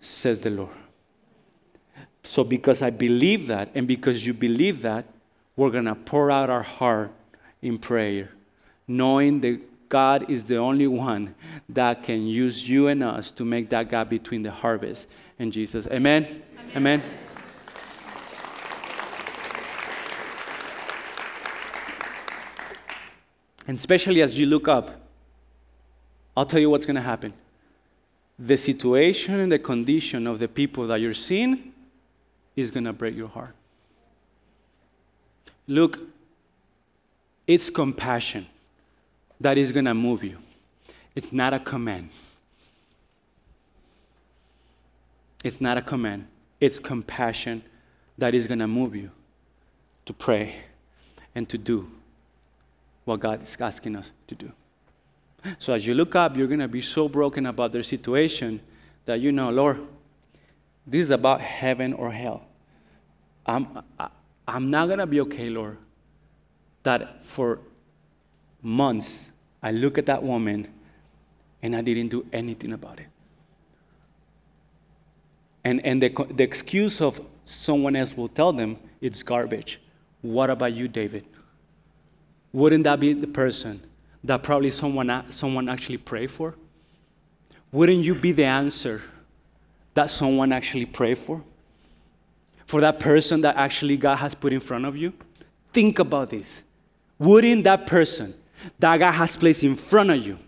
[0.00, 0.70] says the Lord.
[2.22, 5.06] So, because I believe that, and because you believe that,
[5.56, 7.12] we're going to pour out our heart
[7.62, 8.30] in prayer,
[8.86, 11.34] knowing that God is the only one
[11.68, 15.08] that can use you and us to make that gap between the harvest
[15.38, 15.86] and Jesus.
[15.86, 16.42] Amen?
[16.74, 17.02] Amen.
[17.02, 17.02] Amen.
[23.66, 25.00] And especially as you look up,
[26.36, 27.32] I'll tell you what's going to happen.
[28.40, 31.74] The situation and the condition of the people that you're seeing
[32.56, 33.54] is going to break your heart.
[35.68, 36.00] Look,
[37.46, 38.46] it's compassion
[39.38, 40.38] that is going to move you,
[41.14, 42.08] it's not a command.
[45.42, 46.26] It's not a command.
[46.60, 47.62] It's compassion
[48.18, 49.10] that is going to move you
[50.04, 50.56] to pray
[51.34, 51.90] and to do
[53.04, 54.52] what God is asking us to do.
[55.58, 58.60] So as you look up, you're going to be so broken about their situation
[59.06, 59.80] that you know, Lord,
[60.86, 62.42] this is about heaven or hell.
[63.46, 64.08] I'm, I,
[64.46, 65.78] I'm not going to be okay, Lord,
[66.82, 67.60] that for
[68.62, 69.28] months
[69.62, 70.68] I look at that woman
[71.62, 73.06] and I didn't do anything about it.
[75.64, 79.80] And, and the, the excuse of someone else will tell them it's garbage.
[80.22, 81.24] What about you, David?
[82.52, 83.82] Wouldn't that be the person
[84.24, 86.54] that probably someone, someone actually prayed for?
[87.72, 89.02] Wouldn't you be the answer
[89.94, 91.42] that someone actually prayed for?
[92.66, 95.12] For that person that actually God has put in front of you?
[95.72, 96.62] Think about this.
[97.18, 98.34] Wouldn't that person
[98.78, 100.38] that God has placed in front of you,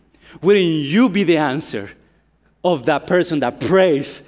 [0.41, 1.91] wouldn't you be the answer
[2.65, 4.23] of that person that prays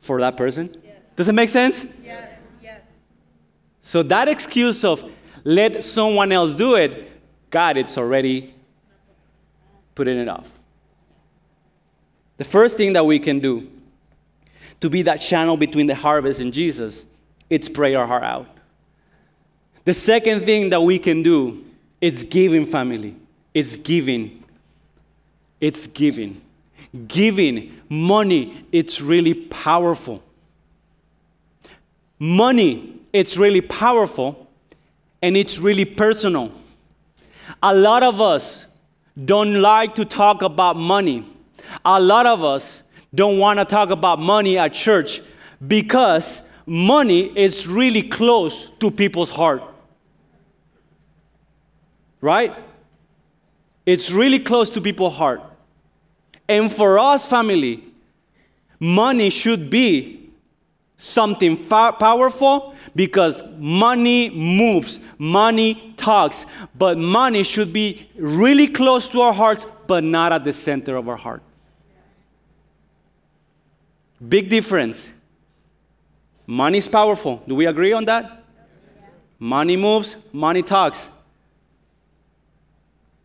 [0.00, 0.74] for that person?
[0.82, 0.96] Yes.
[1.16, 1.84] Does it make sense?
[2.04, 2.82] Yes, yes.
[3.82, 5.10] So that excuse of
[5.44, 7.07] let someone else do it,
[7.50, 8.54] God, it's already
[9.94, 10.46] putting it off.
[12.36, 13.68] The first thing that we can do
[14.80, 17.04] to be that channel between the harvest and Jesus,
[17.50, 18.46] it's pray our heart out.
[19.84, 21.64] The second thing that we can do
[22.00, 23.16] is giving family.
[23.54, 24.44] It's giving.
[25.60, 26.42] It's giving.
[27.06, 30.22] Giving money, it's really powerful.
[32.18, 34.46] Money, it's really powerful
[35.22, 36.52] and it's really personal.
[37.62, 38.66] A lot of us
[39.24, 41.26] don't like to talk about money.
[41.84, 42.82] A lot of us
[43.14, 45.22] don't want to talk about money at church
[45.66, 49.62] because money is really close to people's heart.
[52.20, 52.54] Right?
[53.86, 55.40] It's really close to people's heart.
[56.48, 57.84] And for us, family,
[58.78, 60.27] money should be
[60.98, 66.44] something fa- powerful because money moves, money talks,
[66.76, 71.08] but money should be really close to our hearts, but not at the center of
[71.08, 71.40] our heart.
[74.28, 75.08] Big difference.
[76.46, 77.42] Money is powerful.
[77.46, 78.44] Do we agree on that?
[79.38, 80.98] Money moves, money talks.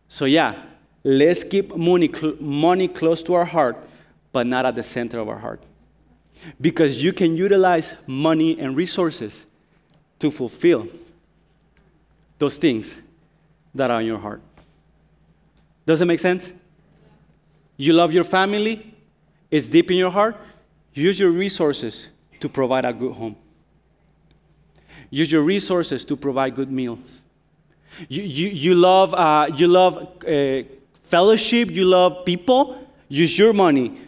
[0.08, 0.62] So, yeah,
[1.02, 3.76] let's keep money, cl- money close to our heart,
[4.30, 5.60] but not at the center of our heart.
[6.60, 9.46] Because you can utilize money and resources
[10.18, 10.88] to fulfill
[12.38, 12.98] those things
[13.74, 14.42] that are in your heart.
[15.86, 16.52] Does it make sense?
[17.76, 18.94] You love your family,
[19.50, 20.36] it's deep in your heart.
[20.92, 22.06] Use your resources
[22.40, 23.36] to provide a good home.
[25.10, 27.22] Use your resources to provide good meals.
[28.08, 30.62] You, you, you love, uh, you love uh,
[31.04, 32.78] fellowship, you love people.
[33.08, 34.00] Use your money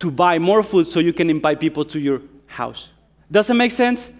[0.00, 2.88] to buy more food so you can invite people to your house.
[3.30, 4.10] Does it make sense?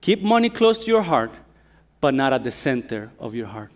[0.00, 1.32] Keep money close to your heart,
[2.00, 3.70] but not at the center of your heart.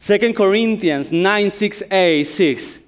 [0.00, 2.78] 2 Corinthians 9 6a 6.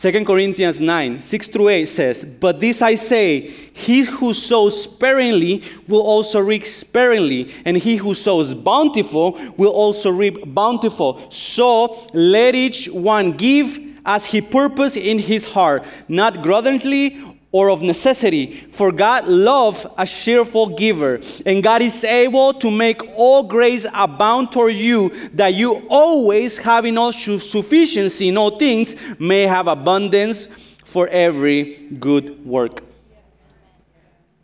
[0.00, 5.64] 2 Corinthians 9, 6 through 8 says, But this I say, he who sows sparingly
[5.88, 11.20] will also reap sparingly, and he who sows bountiful will also reap bountiful.
[11.30, 17.80] So let each one give as he purpose in his heart, not grudgingly or of
[17.80, 23.86] necessity, for God loves a cheerful giver, and God is able to make all grace
[23.94, 30.48] abound toward you, that you always having all sufficiency in all things may have abundance
[30.84, 32.84] for every good work.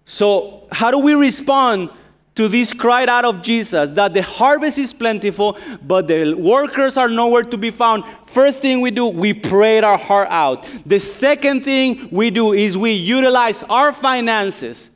[0.06, 1.90] So, how do we respond
[2.34, 7.08] to this cry out of Jesus that the harvest is plentiful, but the workers are
[7.08, 8.04] nowhere to be found.
[8.26, 10.66] First thing we do, we prayed our heart out.
[10.84, 14.90] The second thing we do is we utilize our finances,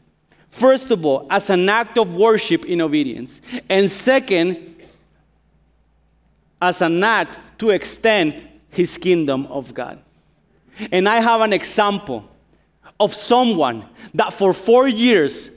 [0.51, 3.40] first of all, as an act of worship in obedience.
[3.68, 4.77] And second,
[6.61, 10.01] as an act to extend his kingdom of God.
[10.90, 12.29] And I have an example
[12.98, 15.51] of someone that for four years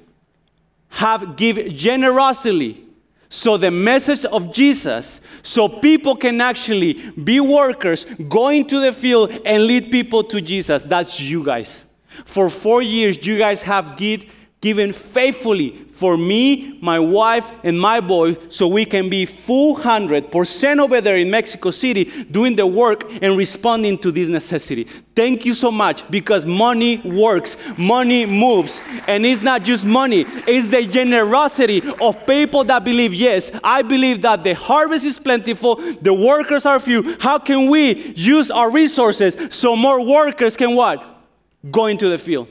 [0.91, 2.85] have give generously
[3.29, 9.31] so the message of jesus so people can actually be workers going to the field
[9.45, 10.83] and lead people to jesus.
[10.83, 11.85] That's you guys.
[12.25, 14.25] For four years you guys have give,
[14.59, 20.79] given faithfully for me, my wife, and my boy so we can be full 100%
[20.79, 24.87] over there in Mexico City doing the work and responding to this necessity.
[25.15, 30.69] Thank you so much because money works, money moves, and it's not just money, it's
[30.69, 36.15] the generosity of people that believe, yes, I believe that the harvest is plentiful, the
[36.15, 37.15] workers are few.
[37.19, 41.05] How can we use our resources so more workers can what?
[41.69, 42.47] Go into the field.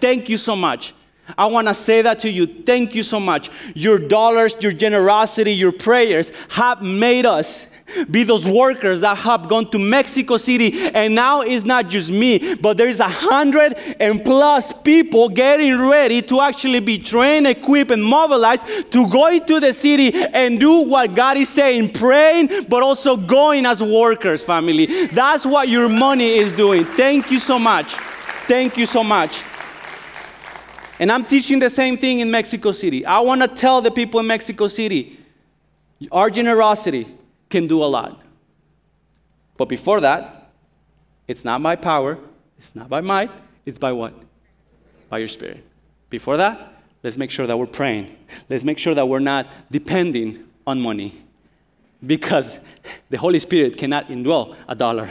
[0.00, 0.94] Thank you so much.
[1.36, 2.46] I want to say that to you.
[2.46, 3.50] Thank you so much.
[3.74, 7.66] Your dollars, your generosity, your prayers have made us
[8.10, 12.54] be those workers that have gone to Mexico City, and now it's not just me,
[12.54, 18.04] but there's a hundred and plus people getting ready to actually be trained, equipped, and
[18.04, 23.16] mobilized to go into the city and do what God is saying, praying, but also
[23.16, 25.06] going as workers, family.
[25.08, 26.84] That's what your money is doing.
[26.84, 27.94] Thank you so much.
[28.46, 29.42] Thank you so much.
[31.00, 33.06] And I'm teaching the same thing in Mexico City.
[33.06, 35.18] I want to tell the people in Mexico City
[36.12, 37.08] our generosity
[37.48, 38.20] can do a lot.
[39.56, 40.50] But before that,
[41.26, 42.18] it's not by power,
[42.58, 43.30] it's not by might,
[43.64, 44.12] it's by what?
[45.08, 45.64] By your spirit.
[46.10, 48.14] Before that, let's make sure that we're praying.
[48.50, 51.22] Let's make sure that we're not depending on money.
[52.06, 52.58] Because
[53.08, 55.08] the Holy Spirit cannot indwell a dollar.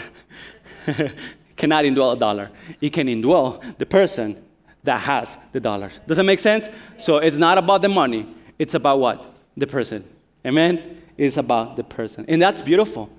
[1.56, 2.52] cannot indwell a dollar.
[2.80, 4.44] It can indwell the person
[4.84, 5.94] that has the dollars.
[6.08, 6.70] Does that make sense?
[6.98, 8.28] So it's not about the money,
[8.58, 9.34] it's about what?
[9.58, 10.04] The person.
[10.46, 11.02] Amen?
[11.18, 12.26] It's about the person.
[12.28, 13.10] And that's beautiful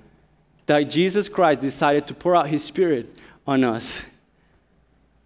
[0.67, 4.03] that Jesus Christ decided to pour out his spirit on us.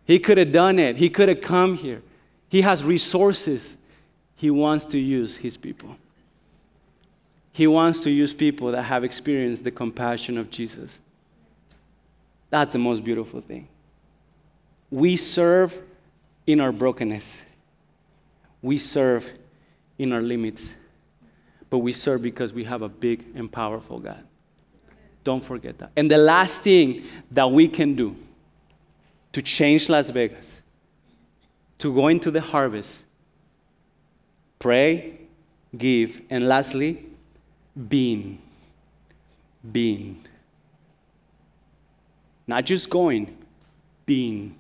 [0.07, 2.03] He could have done it, he could have come here.
[2.49, 3.77] He has resources.
[4.37, 5.97] He wants to use his people.
[7.53, 10.99] He wants to use people that have experienced the compassion of Jesus.
[12.51, 13.69] That's the most beautiful thing.
[14.91, 15.79] We serve
[16.47, 17.43] in our brokenness,
[18.63, 19.31] we serve
[19.99, 20.69] in our limits
[21.75, 24.23] but we serve because we have a big and powerful God.
[25.25, 25.91] Don't forget that.
[25.97, 28.15] And the last thing that we can do
[29.33, 30.59] to change Las Vegas,
[31.79, 33.03] to go into the harvest,
[34.61, 35.19] pray,
[35.77, 37.07] give, and lastly,
[37.89, 38.41] being.
[39.73, 40.25] Being.
[42.47, 43.37] Not just going,
[44.07, 44.55] being.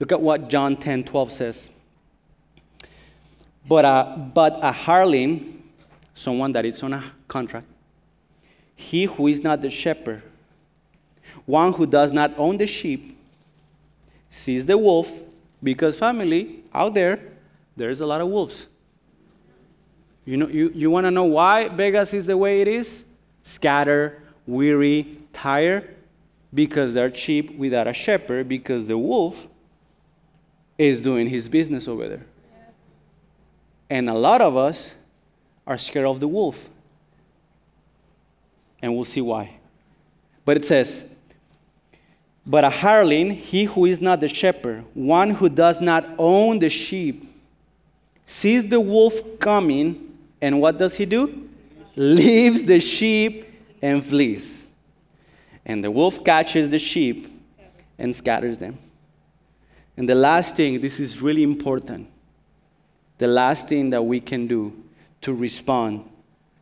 [0.00, 1.70] Look at what John 10 12 says.
[3.66, 5.62] But a, but a hireling
[6.14, 7.66] someone that is on a contract.
[8.76, 10.22] He who is not the shepherd,
[11.46, 13.16] one who does not own the sheep,
[14.30, 15.10] sees the wolf,
[15.62, 17.20] because family, out there,
[17.76, 18.66] there's a lot of wolves.
[20.24, 23.04] You, know, you, you want to know why Vegas is the way it is?
[23.44, 25.94] Scattered, weary, tired,
[26.52, 29.46] because they're sheep without a shepherd, because the wolf
[30.76, 32.26] is doing his business over there.
[32.52, 32.72] Yes.
[33.90, 34.92] And a lot of us,
[35.66, 36.68] are scared of the wolf.
[38.82, 39.58] And we'll see why.
[40.44, 41.04] But it says,
[42.46, 46.68] But a hireling, he who is not the shepherd, one who does not own the
[46.68, 47.30] sheep,
[48.26, 51.48] sees the wolf coming, and what does he do?
[51.96, 53.50] Leaves the sheep
[53.80, 54.66] and flees.
[55.64, 57.30] And the wolf catches the sheep
[57.98, 58.78] and scatters them.
[59.96, 62.08] And the last thing, this is really important.
[63.18, 64.72] The last thing that we can do
[65.20, 66.08] to respond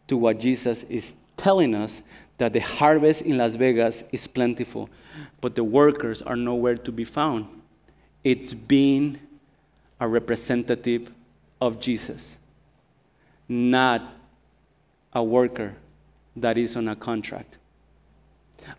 [0.08, 2.02] to what Jesus is telling us
[2.38, 4.90] that the harvest in Las Vegas is plentiful,
[5.40, 7.46] but the workers are nowhere to be found.
[8.22, 9.18] It's being
[9.98, 11.10] a representative
[11.60, 12.36] of Jesus,
[13.48, 14.02] not
[15.12, 15.74] a worker
[16.36, 17.56] that is on a contract.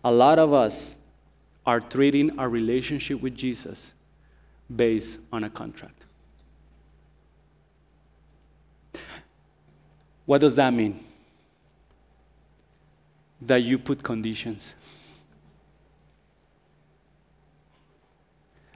[0.04, 0.94] A lot of us
[1.66, 3.92] are treating our relationship with Jesus
[4.74, 6.04] based on a contract.
[10.26, 11.04] What does that mean?
[13.42, 14.74] That you put conditions.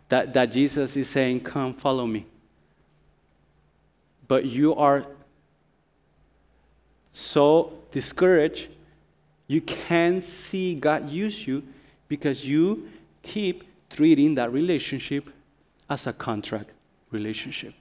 [0.08, 2.26] That, that Jesus is saying, Come, follow me.
[4.26, 5.06] But you are
[7.12, 8.68] so discouraged,
[9.46, 11.62] you can't see God use you
[12.06, 12.88] because you
[13.22, 15.30] keep treating that relationship
[15.88, 16.70] as a contract
[17.10, 17.74] relationship.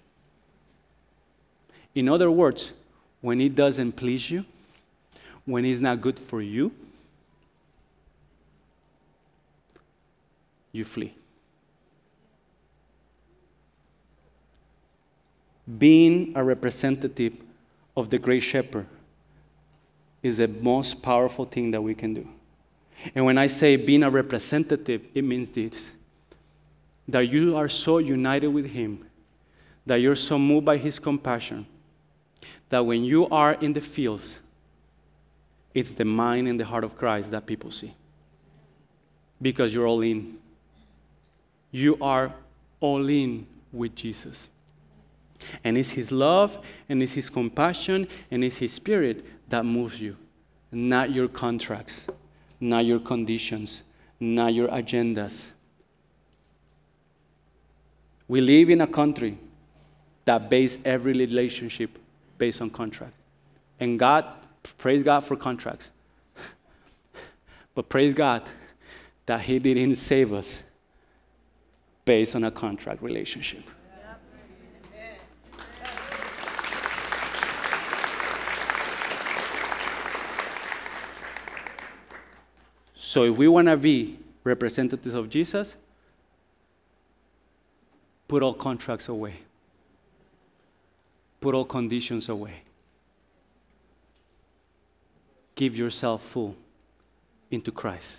[1.93, 2.72] In other words,
[3.22, 4.45] when it doesn't please you,
[5.45, 6.72] when it's not good for you,
[10.72, 11.14] you flee.
[15.78, 17.34] Being a representative
[17.95, 18.86] of the great shepherd
[20.22, 22.28] is the most powerful thing that we can do.
[23.16, 25.91] And when I say being a representative, it means this
[27.08, 29.05] that you are so united with him,
[29.86, 31.66] that you're so moved by his compassion
[32.70, 34.39] that when you are in the fields,
[35.74, 37.93] it's the mind and the heart of Christ that people see.
[39.41, 40.38] Because you're all in.
[41.72, 42.34] You are
[42.80, 44.49] all in with Jesus.
[45.64, 46.58] And it's His love,
[46.89, 50.18] and it's His compassion, and it's His Spirit that moves you,
[50.72, 52.05] not your contracts,
[52.60, 53.84] not your conditions,
[54.20, 55.43] not your agendas.
[58.28, 59.38] We live in a country
[60.25, 61.97] that base every relationship
[62.38, 63.13] based on contract.
[63.80, 64.25] And God,
[64.78, 65.89] praise God for contracts.
[67.75, 68.49] But praise God
[69.25, 70.61] that He didn't save us
[72.05, 73.63] based on a contract relationship.
[82.95, 85.75] So if we want to be representatives of Jesus,
[88.28, 89.36] put all contracts away.
[91.39, 92.61] Put all conditions away.
[95.55, 96.55] Give yourself full
[97.51, 98.17] into Christ.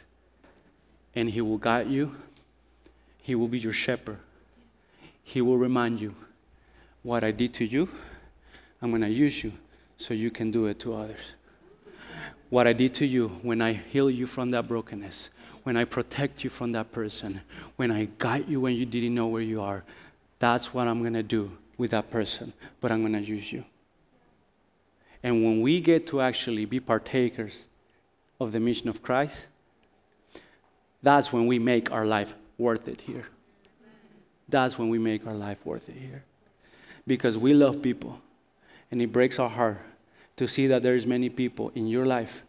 [1.14, 2.14] And He will guide you,
[3.22, 4.18] He will be your shepherd.
[5.22, 6.14] He will remind you
[7.02, 7.88] what I did to you,
[8.80, 9.52] I'm going to use you
[9.96, 11.20] so you can do it to others.
[12.50, 15.30] What I did to you when I heal you from that brokenness,
[15.68, 17.42] when I protect you from that person,
[17.76, 19.84] when I guide you when you didn't know where you are,
[20.38, 23.66] that's what I'm going to do with that person, but I'm going to use you.
[25.22, 27.66] And when we get to actually be partakers
[28.40, 29.36] of the mission of Christ,
[31.02, 33.26] that's when we make our life worth it here.
[34.48, 36.24] That's when we make our life worth it here.
[37.06, 38.22] Because we love people,
[38.90, 39.82] and it breaks our heart
[40.38, 42.40] to see that there's many people in your life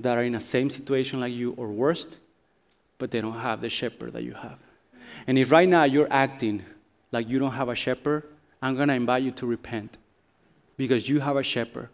[0.00, 2.08] that are in the same situation like you or worse,
[2.98, 4.58] but they don't have the shepherd that you have.
[5.26, 6.64] And if right now you're acting
[7.10, 8.24] like you don't have a shepherd,
[8.60, 9.98] I'm going to invite you to repent
[10.76, 11.88] because you have a shepherd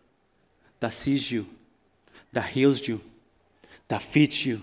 [0.81, 1.47] that sees you,
[2.33, 3.01] that heals you,
[3.89, 4.63] that feeds you,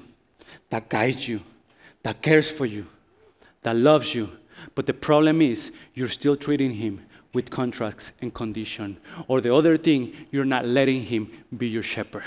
[0.70, 1.42] that guides you,
[2.04, 2.86] that cares for you,
[3.64, 4.30] that loves you.
[4.76, 7.02] But the problem is you're still treating him
[7.34, 8.98] with contracts and condition.
[9.28, 12.24] Or the other thing, you're not letting him be your shepherd.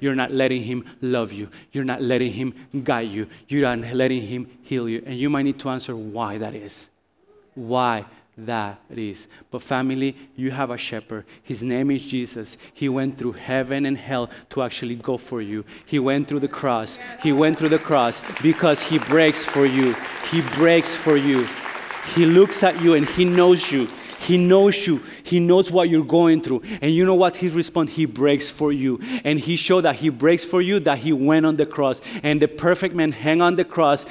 [0.00, 1.48] You're not letting him love you.
[1.72, 3.28] You're not letting him guide you.
[3.48, 5.02] You're not letting him heal you.
[5.06, 6.88] And you might need to answer why that is.
[7.54, 8.04] Why
[8.38, 9.26] that is.
[9.50, 11.24] But family, you have a shepherd.
[11.42, 12.58] His name is Jesus.
[12.74, 15.64] He went through heaven and hell to actually go for you.
[15.86, 16.98] He went through the cross.
[17.22, 19.94] He went through the cross because he breaks for you.
[20.30, 21.48] He breaks for you.
[22.14, 23.88] He looks at you and he knows you.
[24.26, 25.02] He knows you.
[25.22, 26.62] He knows what you're going through.
[26.80, 27.92] And you know what his response?
[27.92, 29.00] He breaks for you.
[29.22, 32.00] And he showed that he breaks for you, that he went on the cross.
[32.24, 34.04] And the perfect man hang on the cross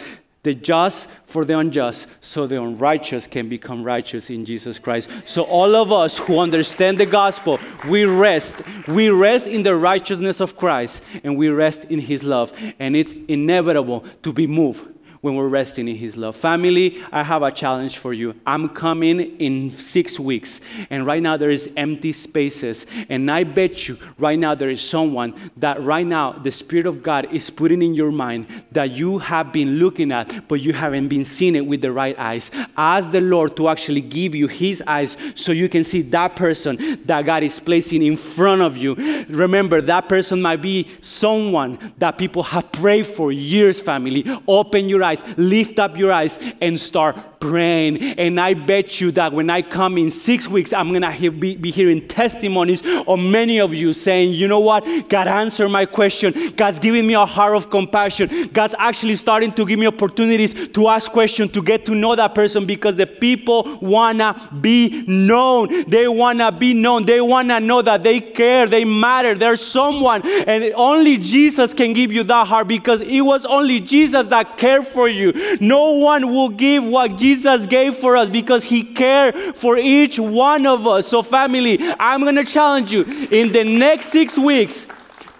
[0.44, 5.10] the just for the unjust, so the unrighteous can become righteous in Jesus Christ.
[5.26, 8.54] So, all of us who understand the gospel, we rest.
[8.88, 12.54] We rest in the righteousness of Christ and we rest in his love.
[12.78, 14.95] And it's inevitable to be moved
[15.26, 16.36] when we're resting in His love.
[16.36, 18.36] Family, I have a challenge for you.
[18.46, 20.62] I'm coming in six weeks,
[20.92, 22.86] and right now there is empty spaces.
[23.10, 27.02] And I bet you right now there is someone that right now the Spirit of
[27.02, 31.08] God is putting in your mind that you have been looking at, but you haven't
[31.08, 32.52] been seeing it with the right eyes.
[32.78, 37.02] Ask the Lord to actually give you His eyes so you can see that person
[37.06, 38.94] that God is placing in front of you.
[39.30, 44.24] Remember, that person might be someone that people have prayed for years, family.
[44.48, 47.18] Open your eyes eyes, lift up your eyes, and start
[47.50, 48.02] praying.
[48.20, 51.56] And I bet you that when I come in six weeks, I'm going to be,
[51.56, 54.84] be hearing testimonies of many of you saying, you know what?
[55.10, 56.54] God answered my question.
[56.56, 58.50] God's giving me a heart of compassion.
[58.52, 62.34] God's actually starting to give me opportunities to ask questions, to get to know that
[62.34, 65.90] person because the people want to be known.
[65.90, 67.06] They want to be known.
[67.06, 69.36] They want to know that they care, they matter.
[69.36, 70.26] There's someone.
[70.26, 74.88] And only Jesus can give you that heart because it was only Jesus that cared
[74.88, 75.58] for you.
[75.60, 77.35] No one will give what Jesus
[77.68, 81.08] gave for us because he cared for each one of us.
[81.08, 84.86] So, family, I'm going to challenge you in the next six weeks,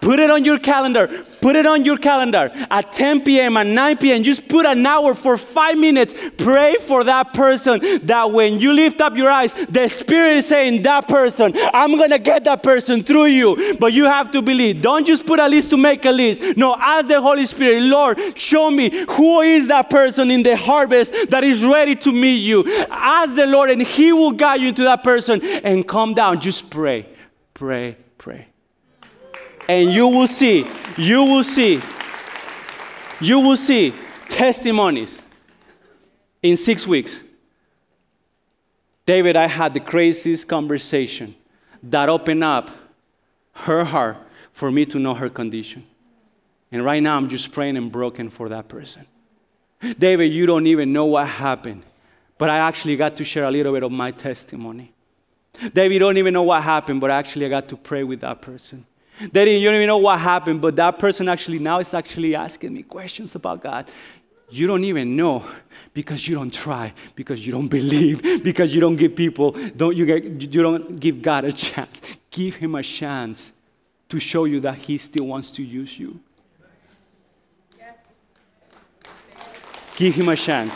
[0.00, 3.56] put it on your calendar Put it on your calendar at 10 p.m.
[3.56, 4.22] and 9 p.m.
[4.22, 6.14] Just put an hour for five minutes.
[6.38, 10.82] Pray for that person that when you lift up your eyes, the Spirit is saying,
[10.82, 13.76] That person, I'm going to get that person through you.
[13.78, 14.82] But you have to believe.
[14.82, 16.56] Don't just put a list to make a list.
[16.56, 21.12] No, ask the Holy Spirit, Lord, show me who is that person in the harvest
[21.30, 22.64] that is ready to meet you.
[22.90, 25.44] Ask the Lord, and He will guide you to that person.
[25.44, 26.40] And calm down.
[26.40, 27.06] Just pray,
[27.54, 28.48] pray, pray
[29.68, 31.82] and you will see, you will see,
[33.20, 33.94] you will see
[34.28, 35.22] testimonies
[36.42, 37.18] in six weeks.
[39.04, 41.34] David, I had the craziest conversation
[41.82, 42.70] that opened up
[43.52, 44.16] her heart
[44.52, 45.86] for me to know her condition.
[46.72, 49.06] And right now, I'm just praying and broken for that person.
[49.98, 51.82] David, you don't even know what happened,
[52.38, 54.92] but I actually got to share a little bit of my testimony.
[55.72, 58.42] David, you don't even know what happened, but actually, I got to pray with that
[58.42, 58.84] person.
[59.18, 62.34] They didn't, you don't even know what happened, but that person actually now is actually
[62.34, 63.86] asking me questions about God.
[64.50, 65.44] You don't even know
[65.94, 70.06] because you don't try, because you don't believe, because you don't give people, don't you,
[70.06, 72.00] get, you don't give God a chance.
[72.30, 73.52] Give him a chance
[74.08, 76.20] to show you that he still wants to use you.
[77.78, 77.98] Yes.
[79.96, 80.74] Give him a chance.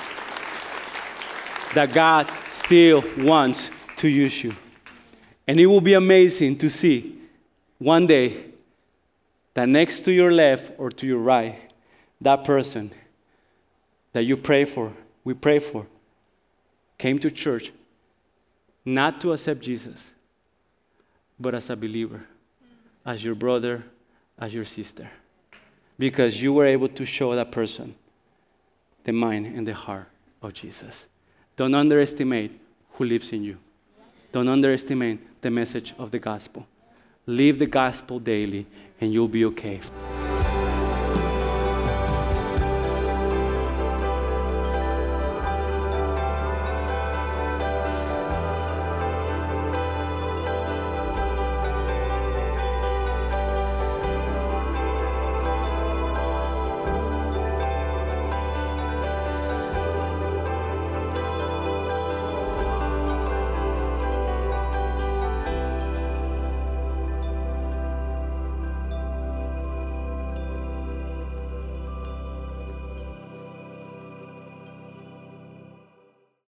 [1.75, 4.57] That God still wants to use you.
[5.47, 7.20] And it will be amazing to see
[7.81, 8.45] one day
[9.55, 11.59] that next to your left or to your right,
[12.21, 12.93] that person
[14.13, 14.93] that you pray for,
[15.25, 15.87] we pray for,
[16.99, 17.73] came to church
[18.85, 20.13] not to accept Jesus,
[21.39, 22.23] but as a believer,
[23.05, 23.83] as your brother,
[24.39, 25.11] as your sister.
[25.99, 27.95] Because you were able to show that person
[29.05, 30.09] the mind and the heart
[30.43, 31.07] of Jesus.
[31.57, 32.61] Don't underestimate
[32.93, 33.57] who lives in you.
[34.33, 36.67] Don't underestimate the message of the gospel.
[37.31, 38.67] Live the gospel daily,
[39.01, 39.79] and you'll be okay.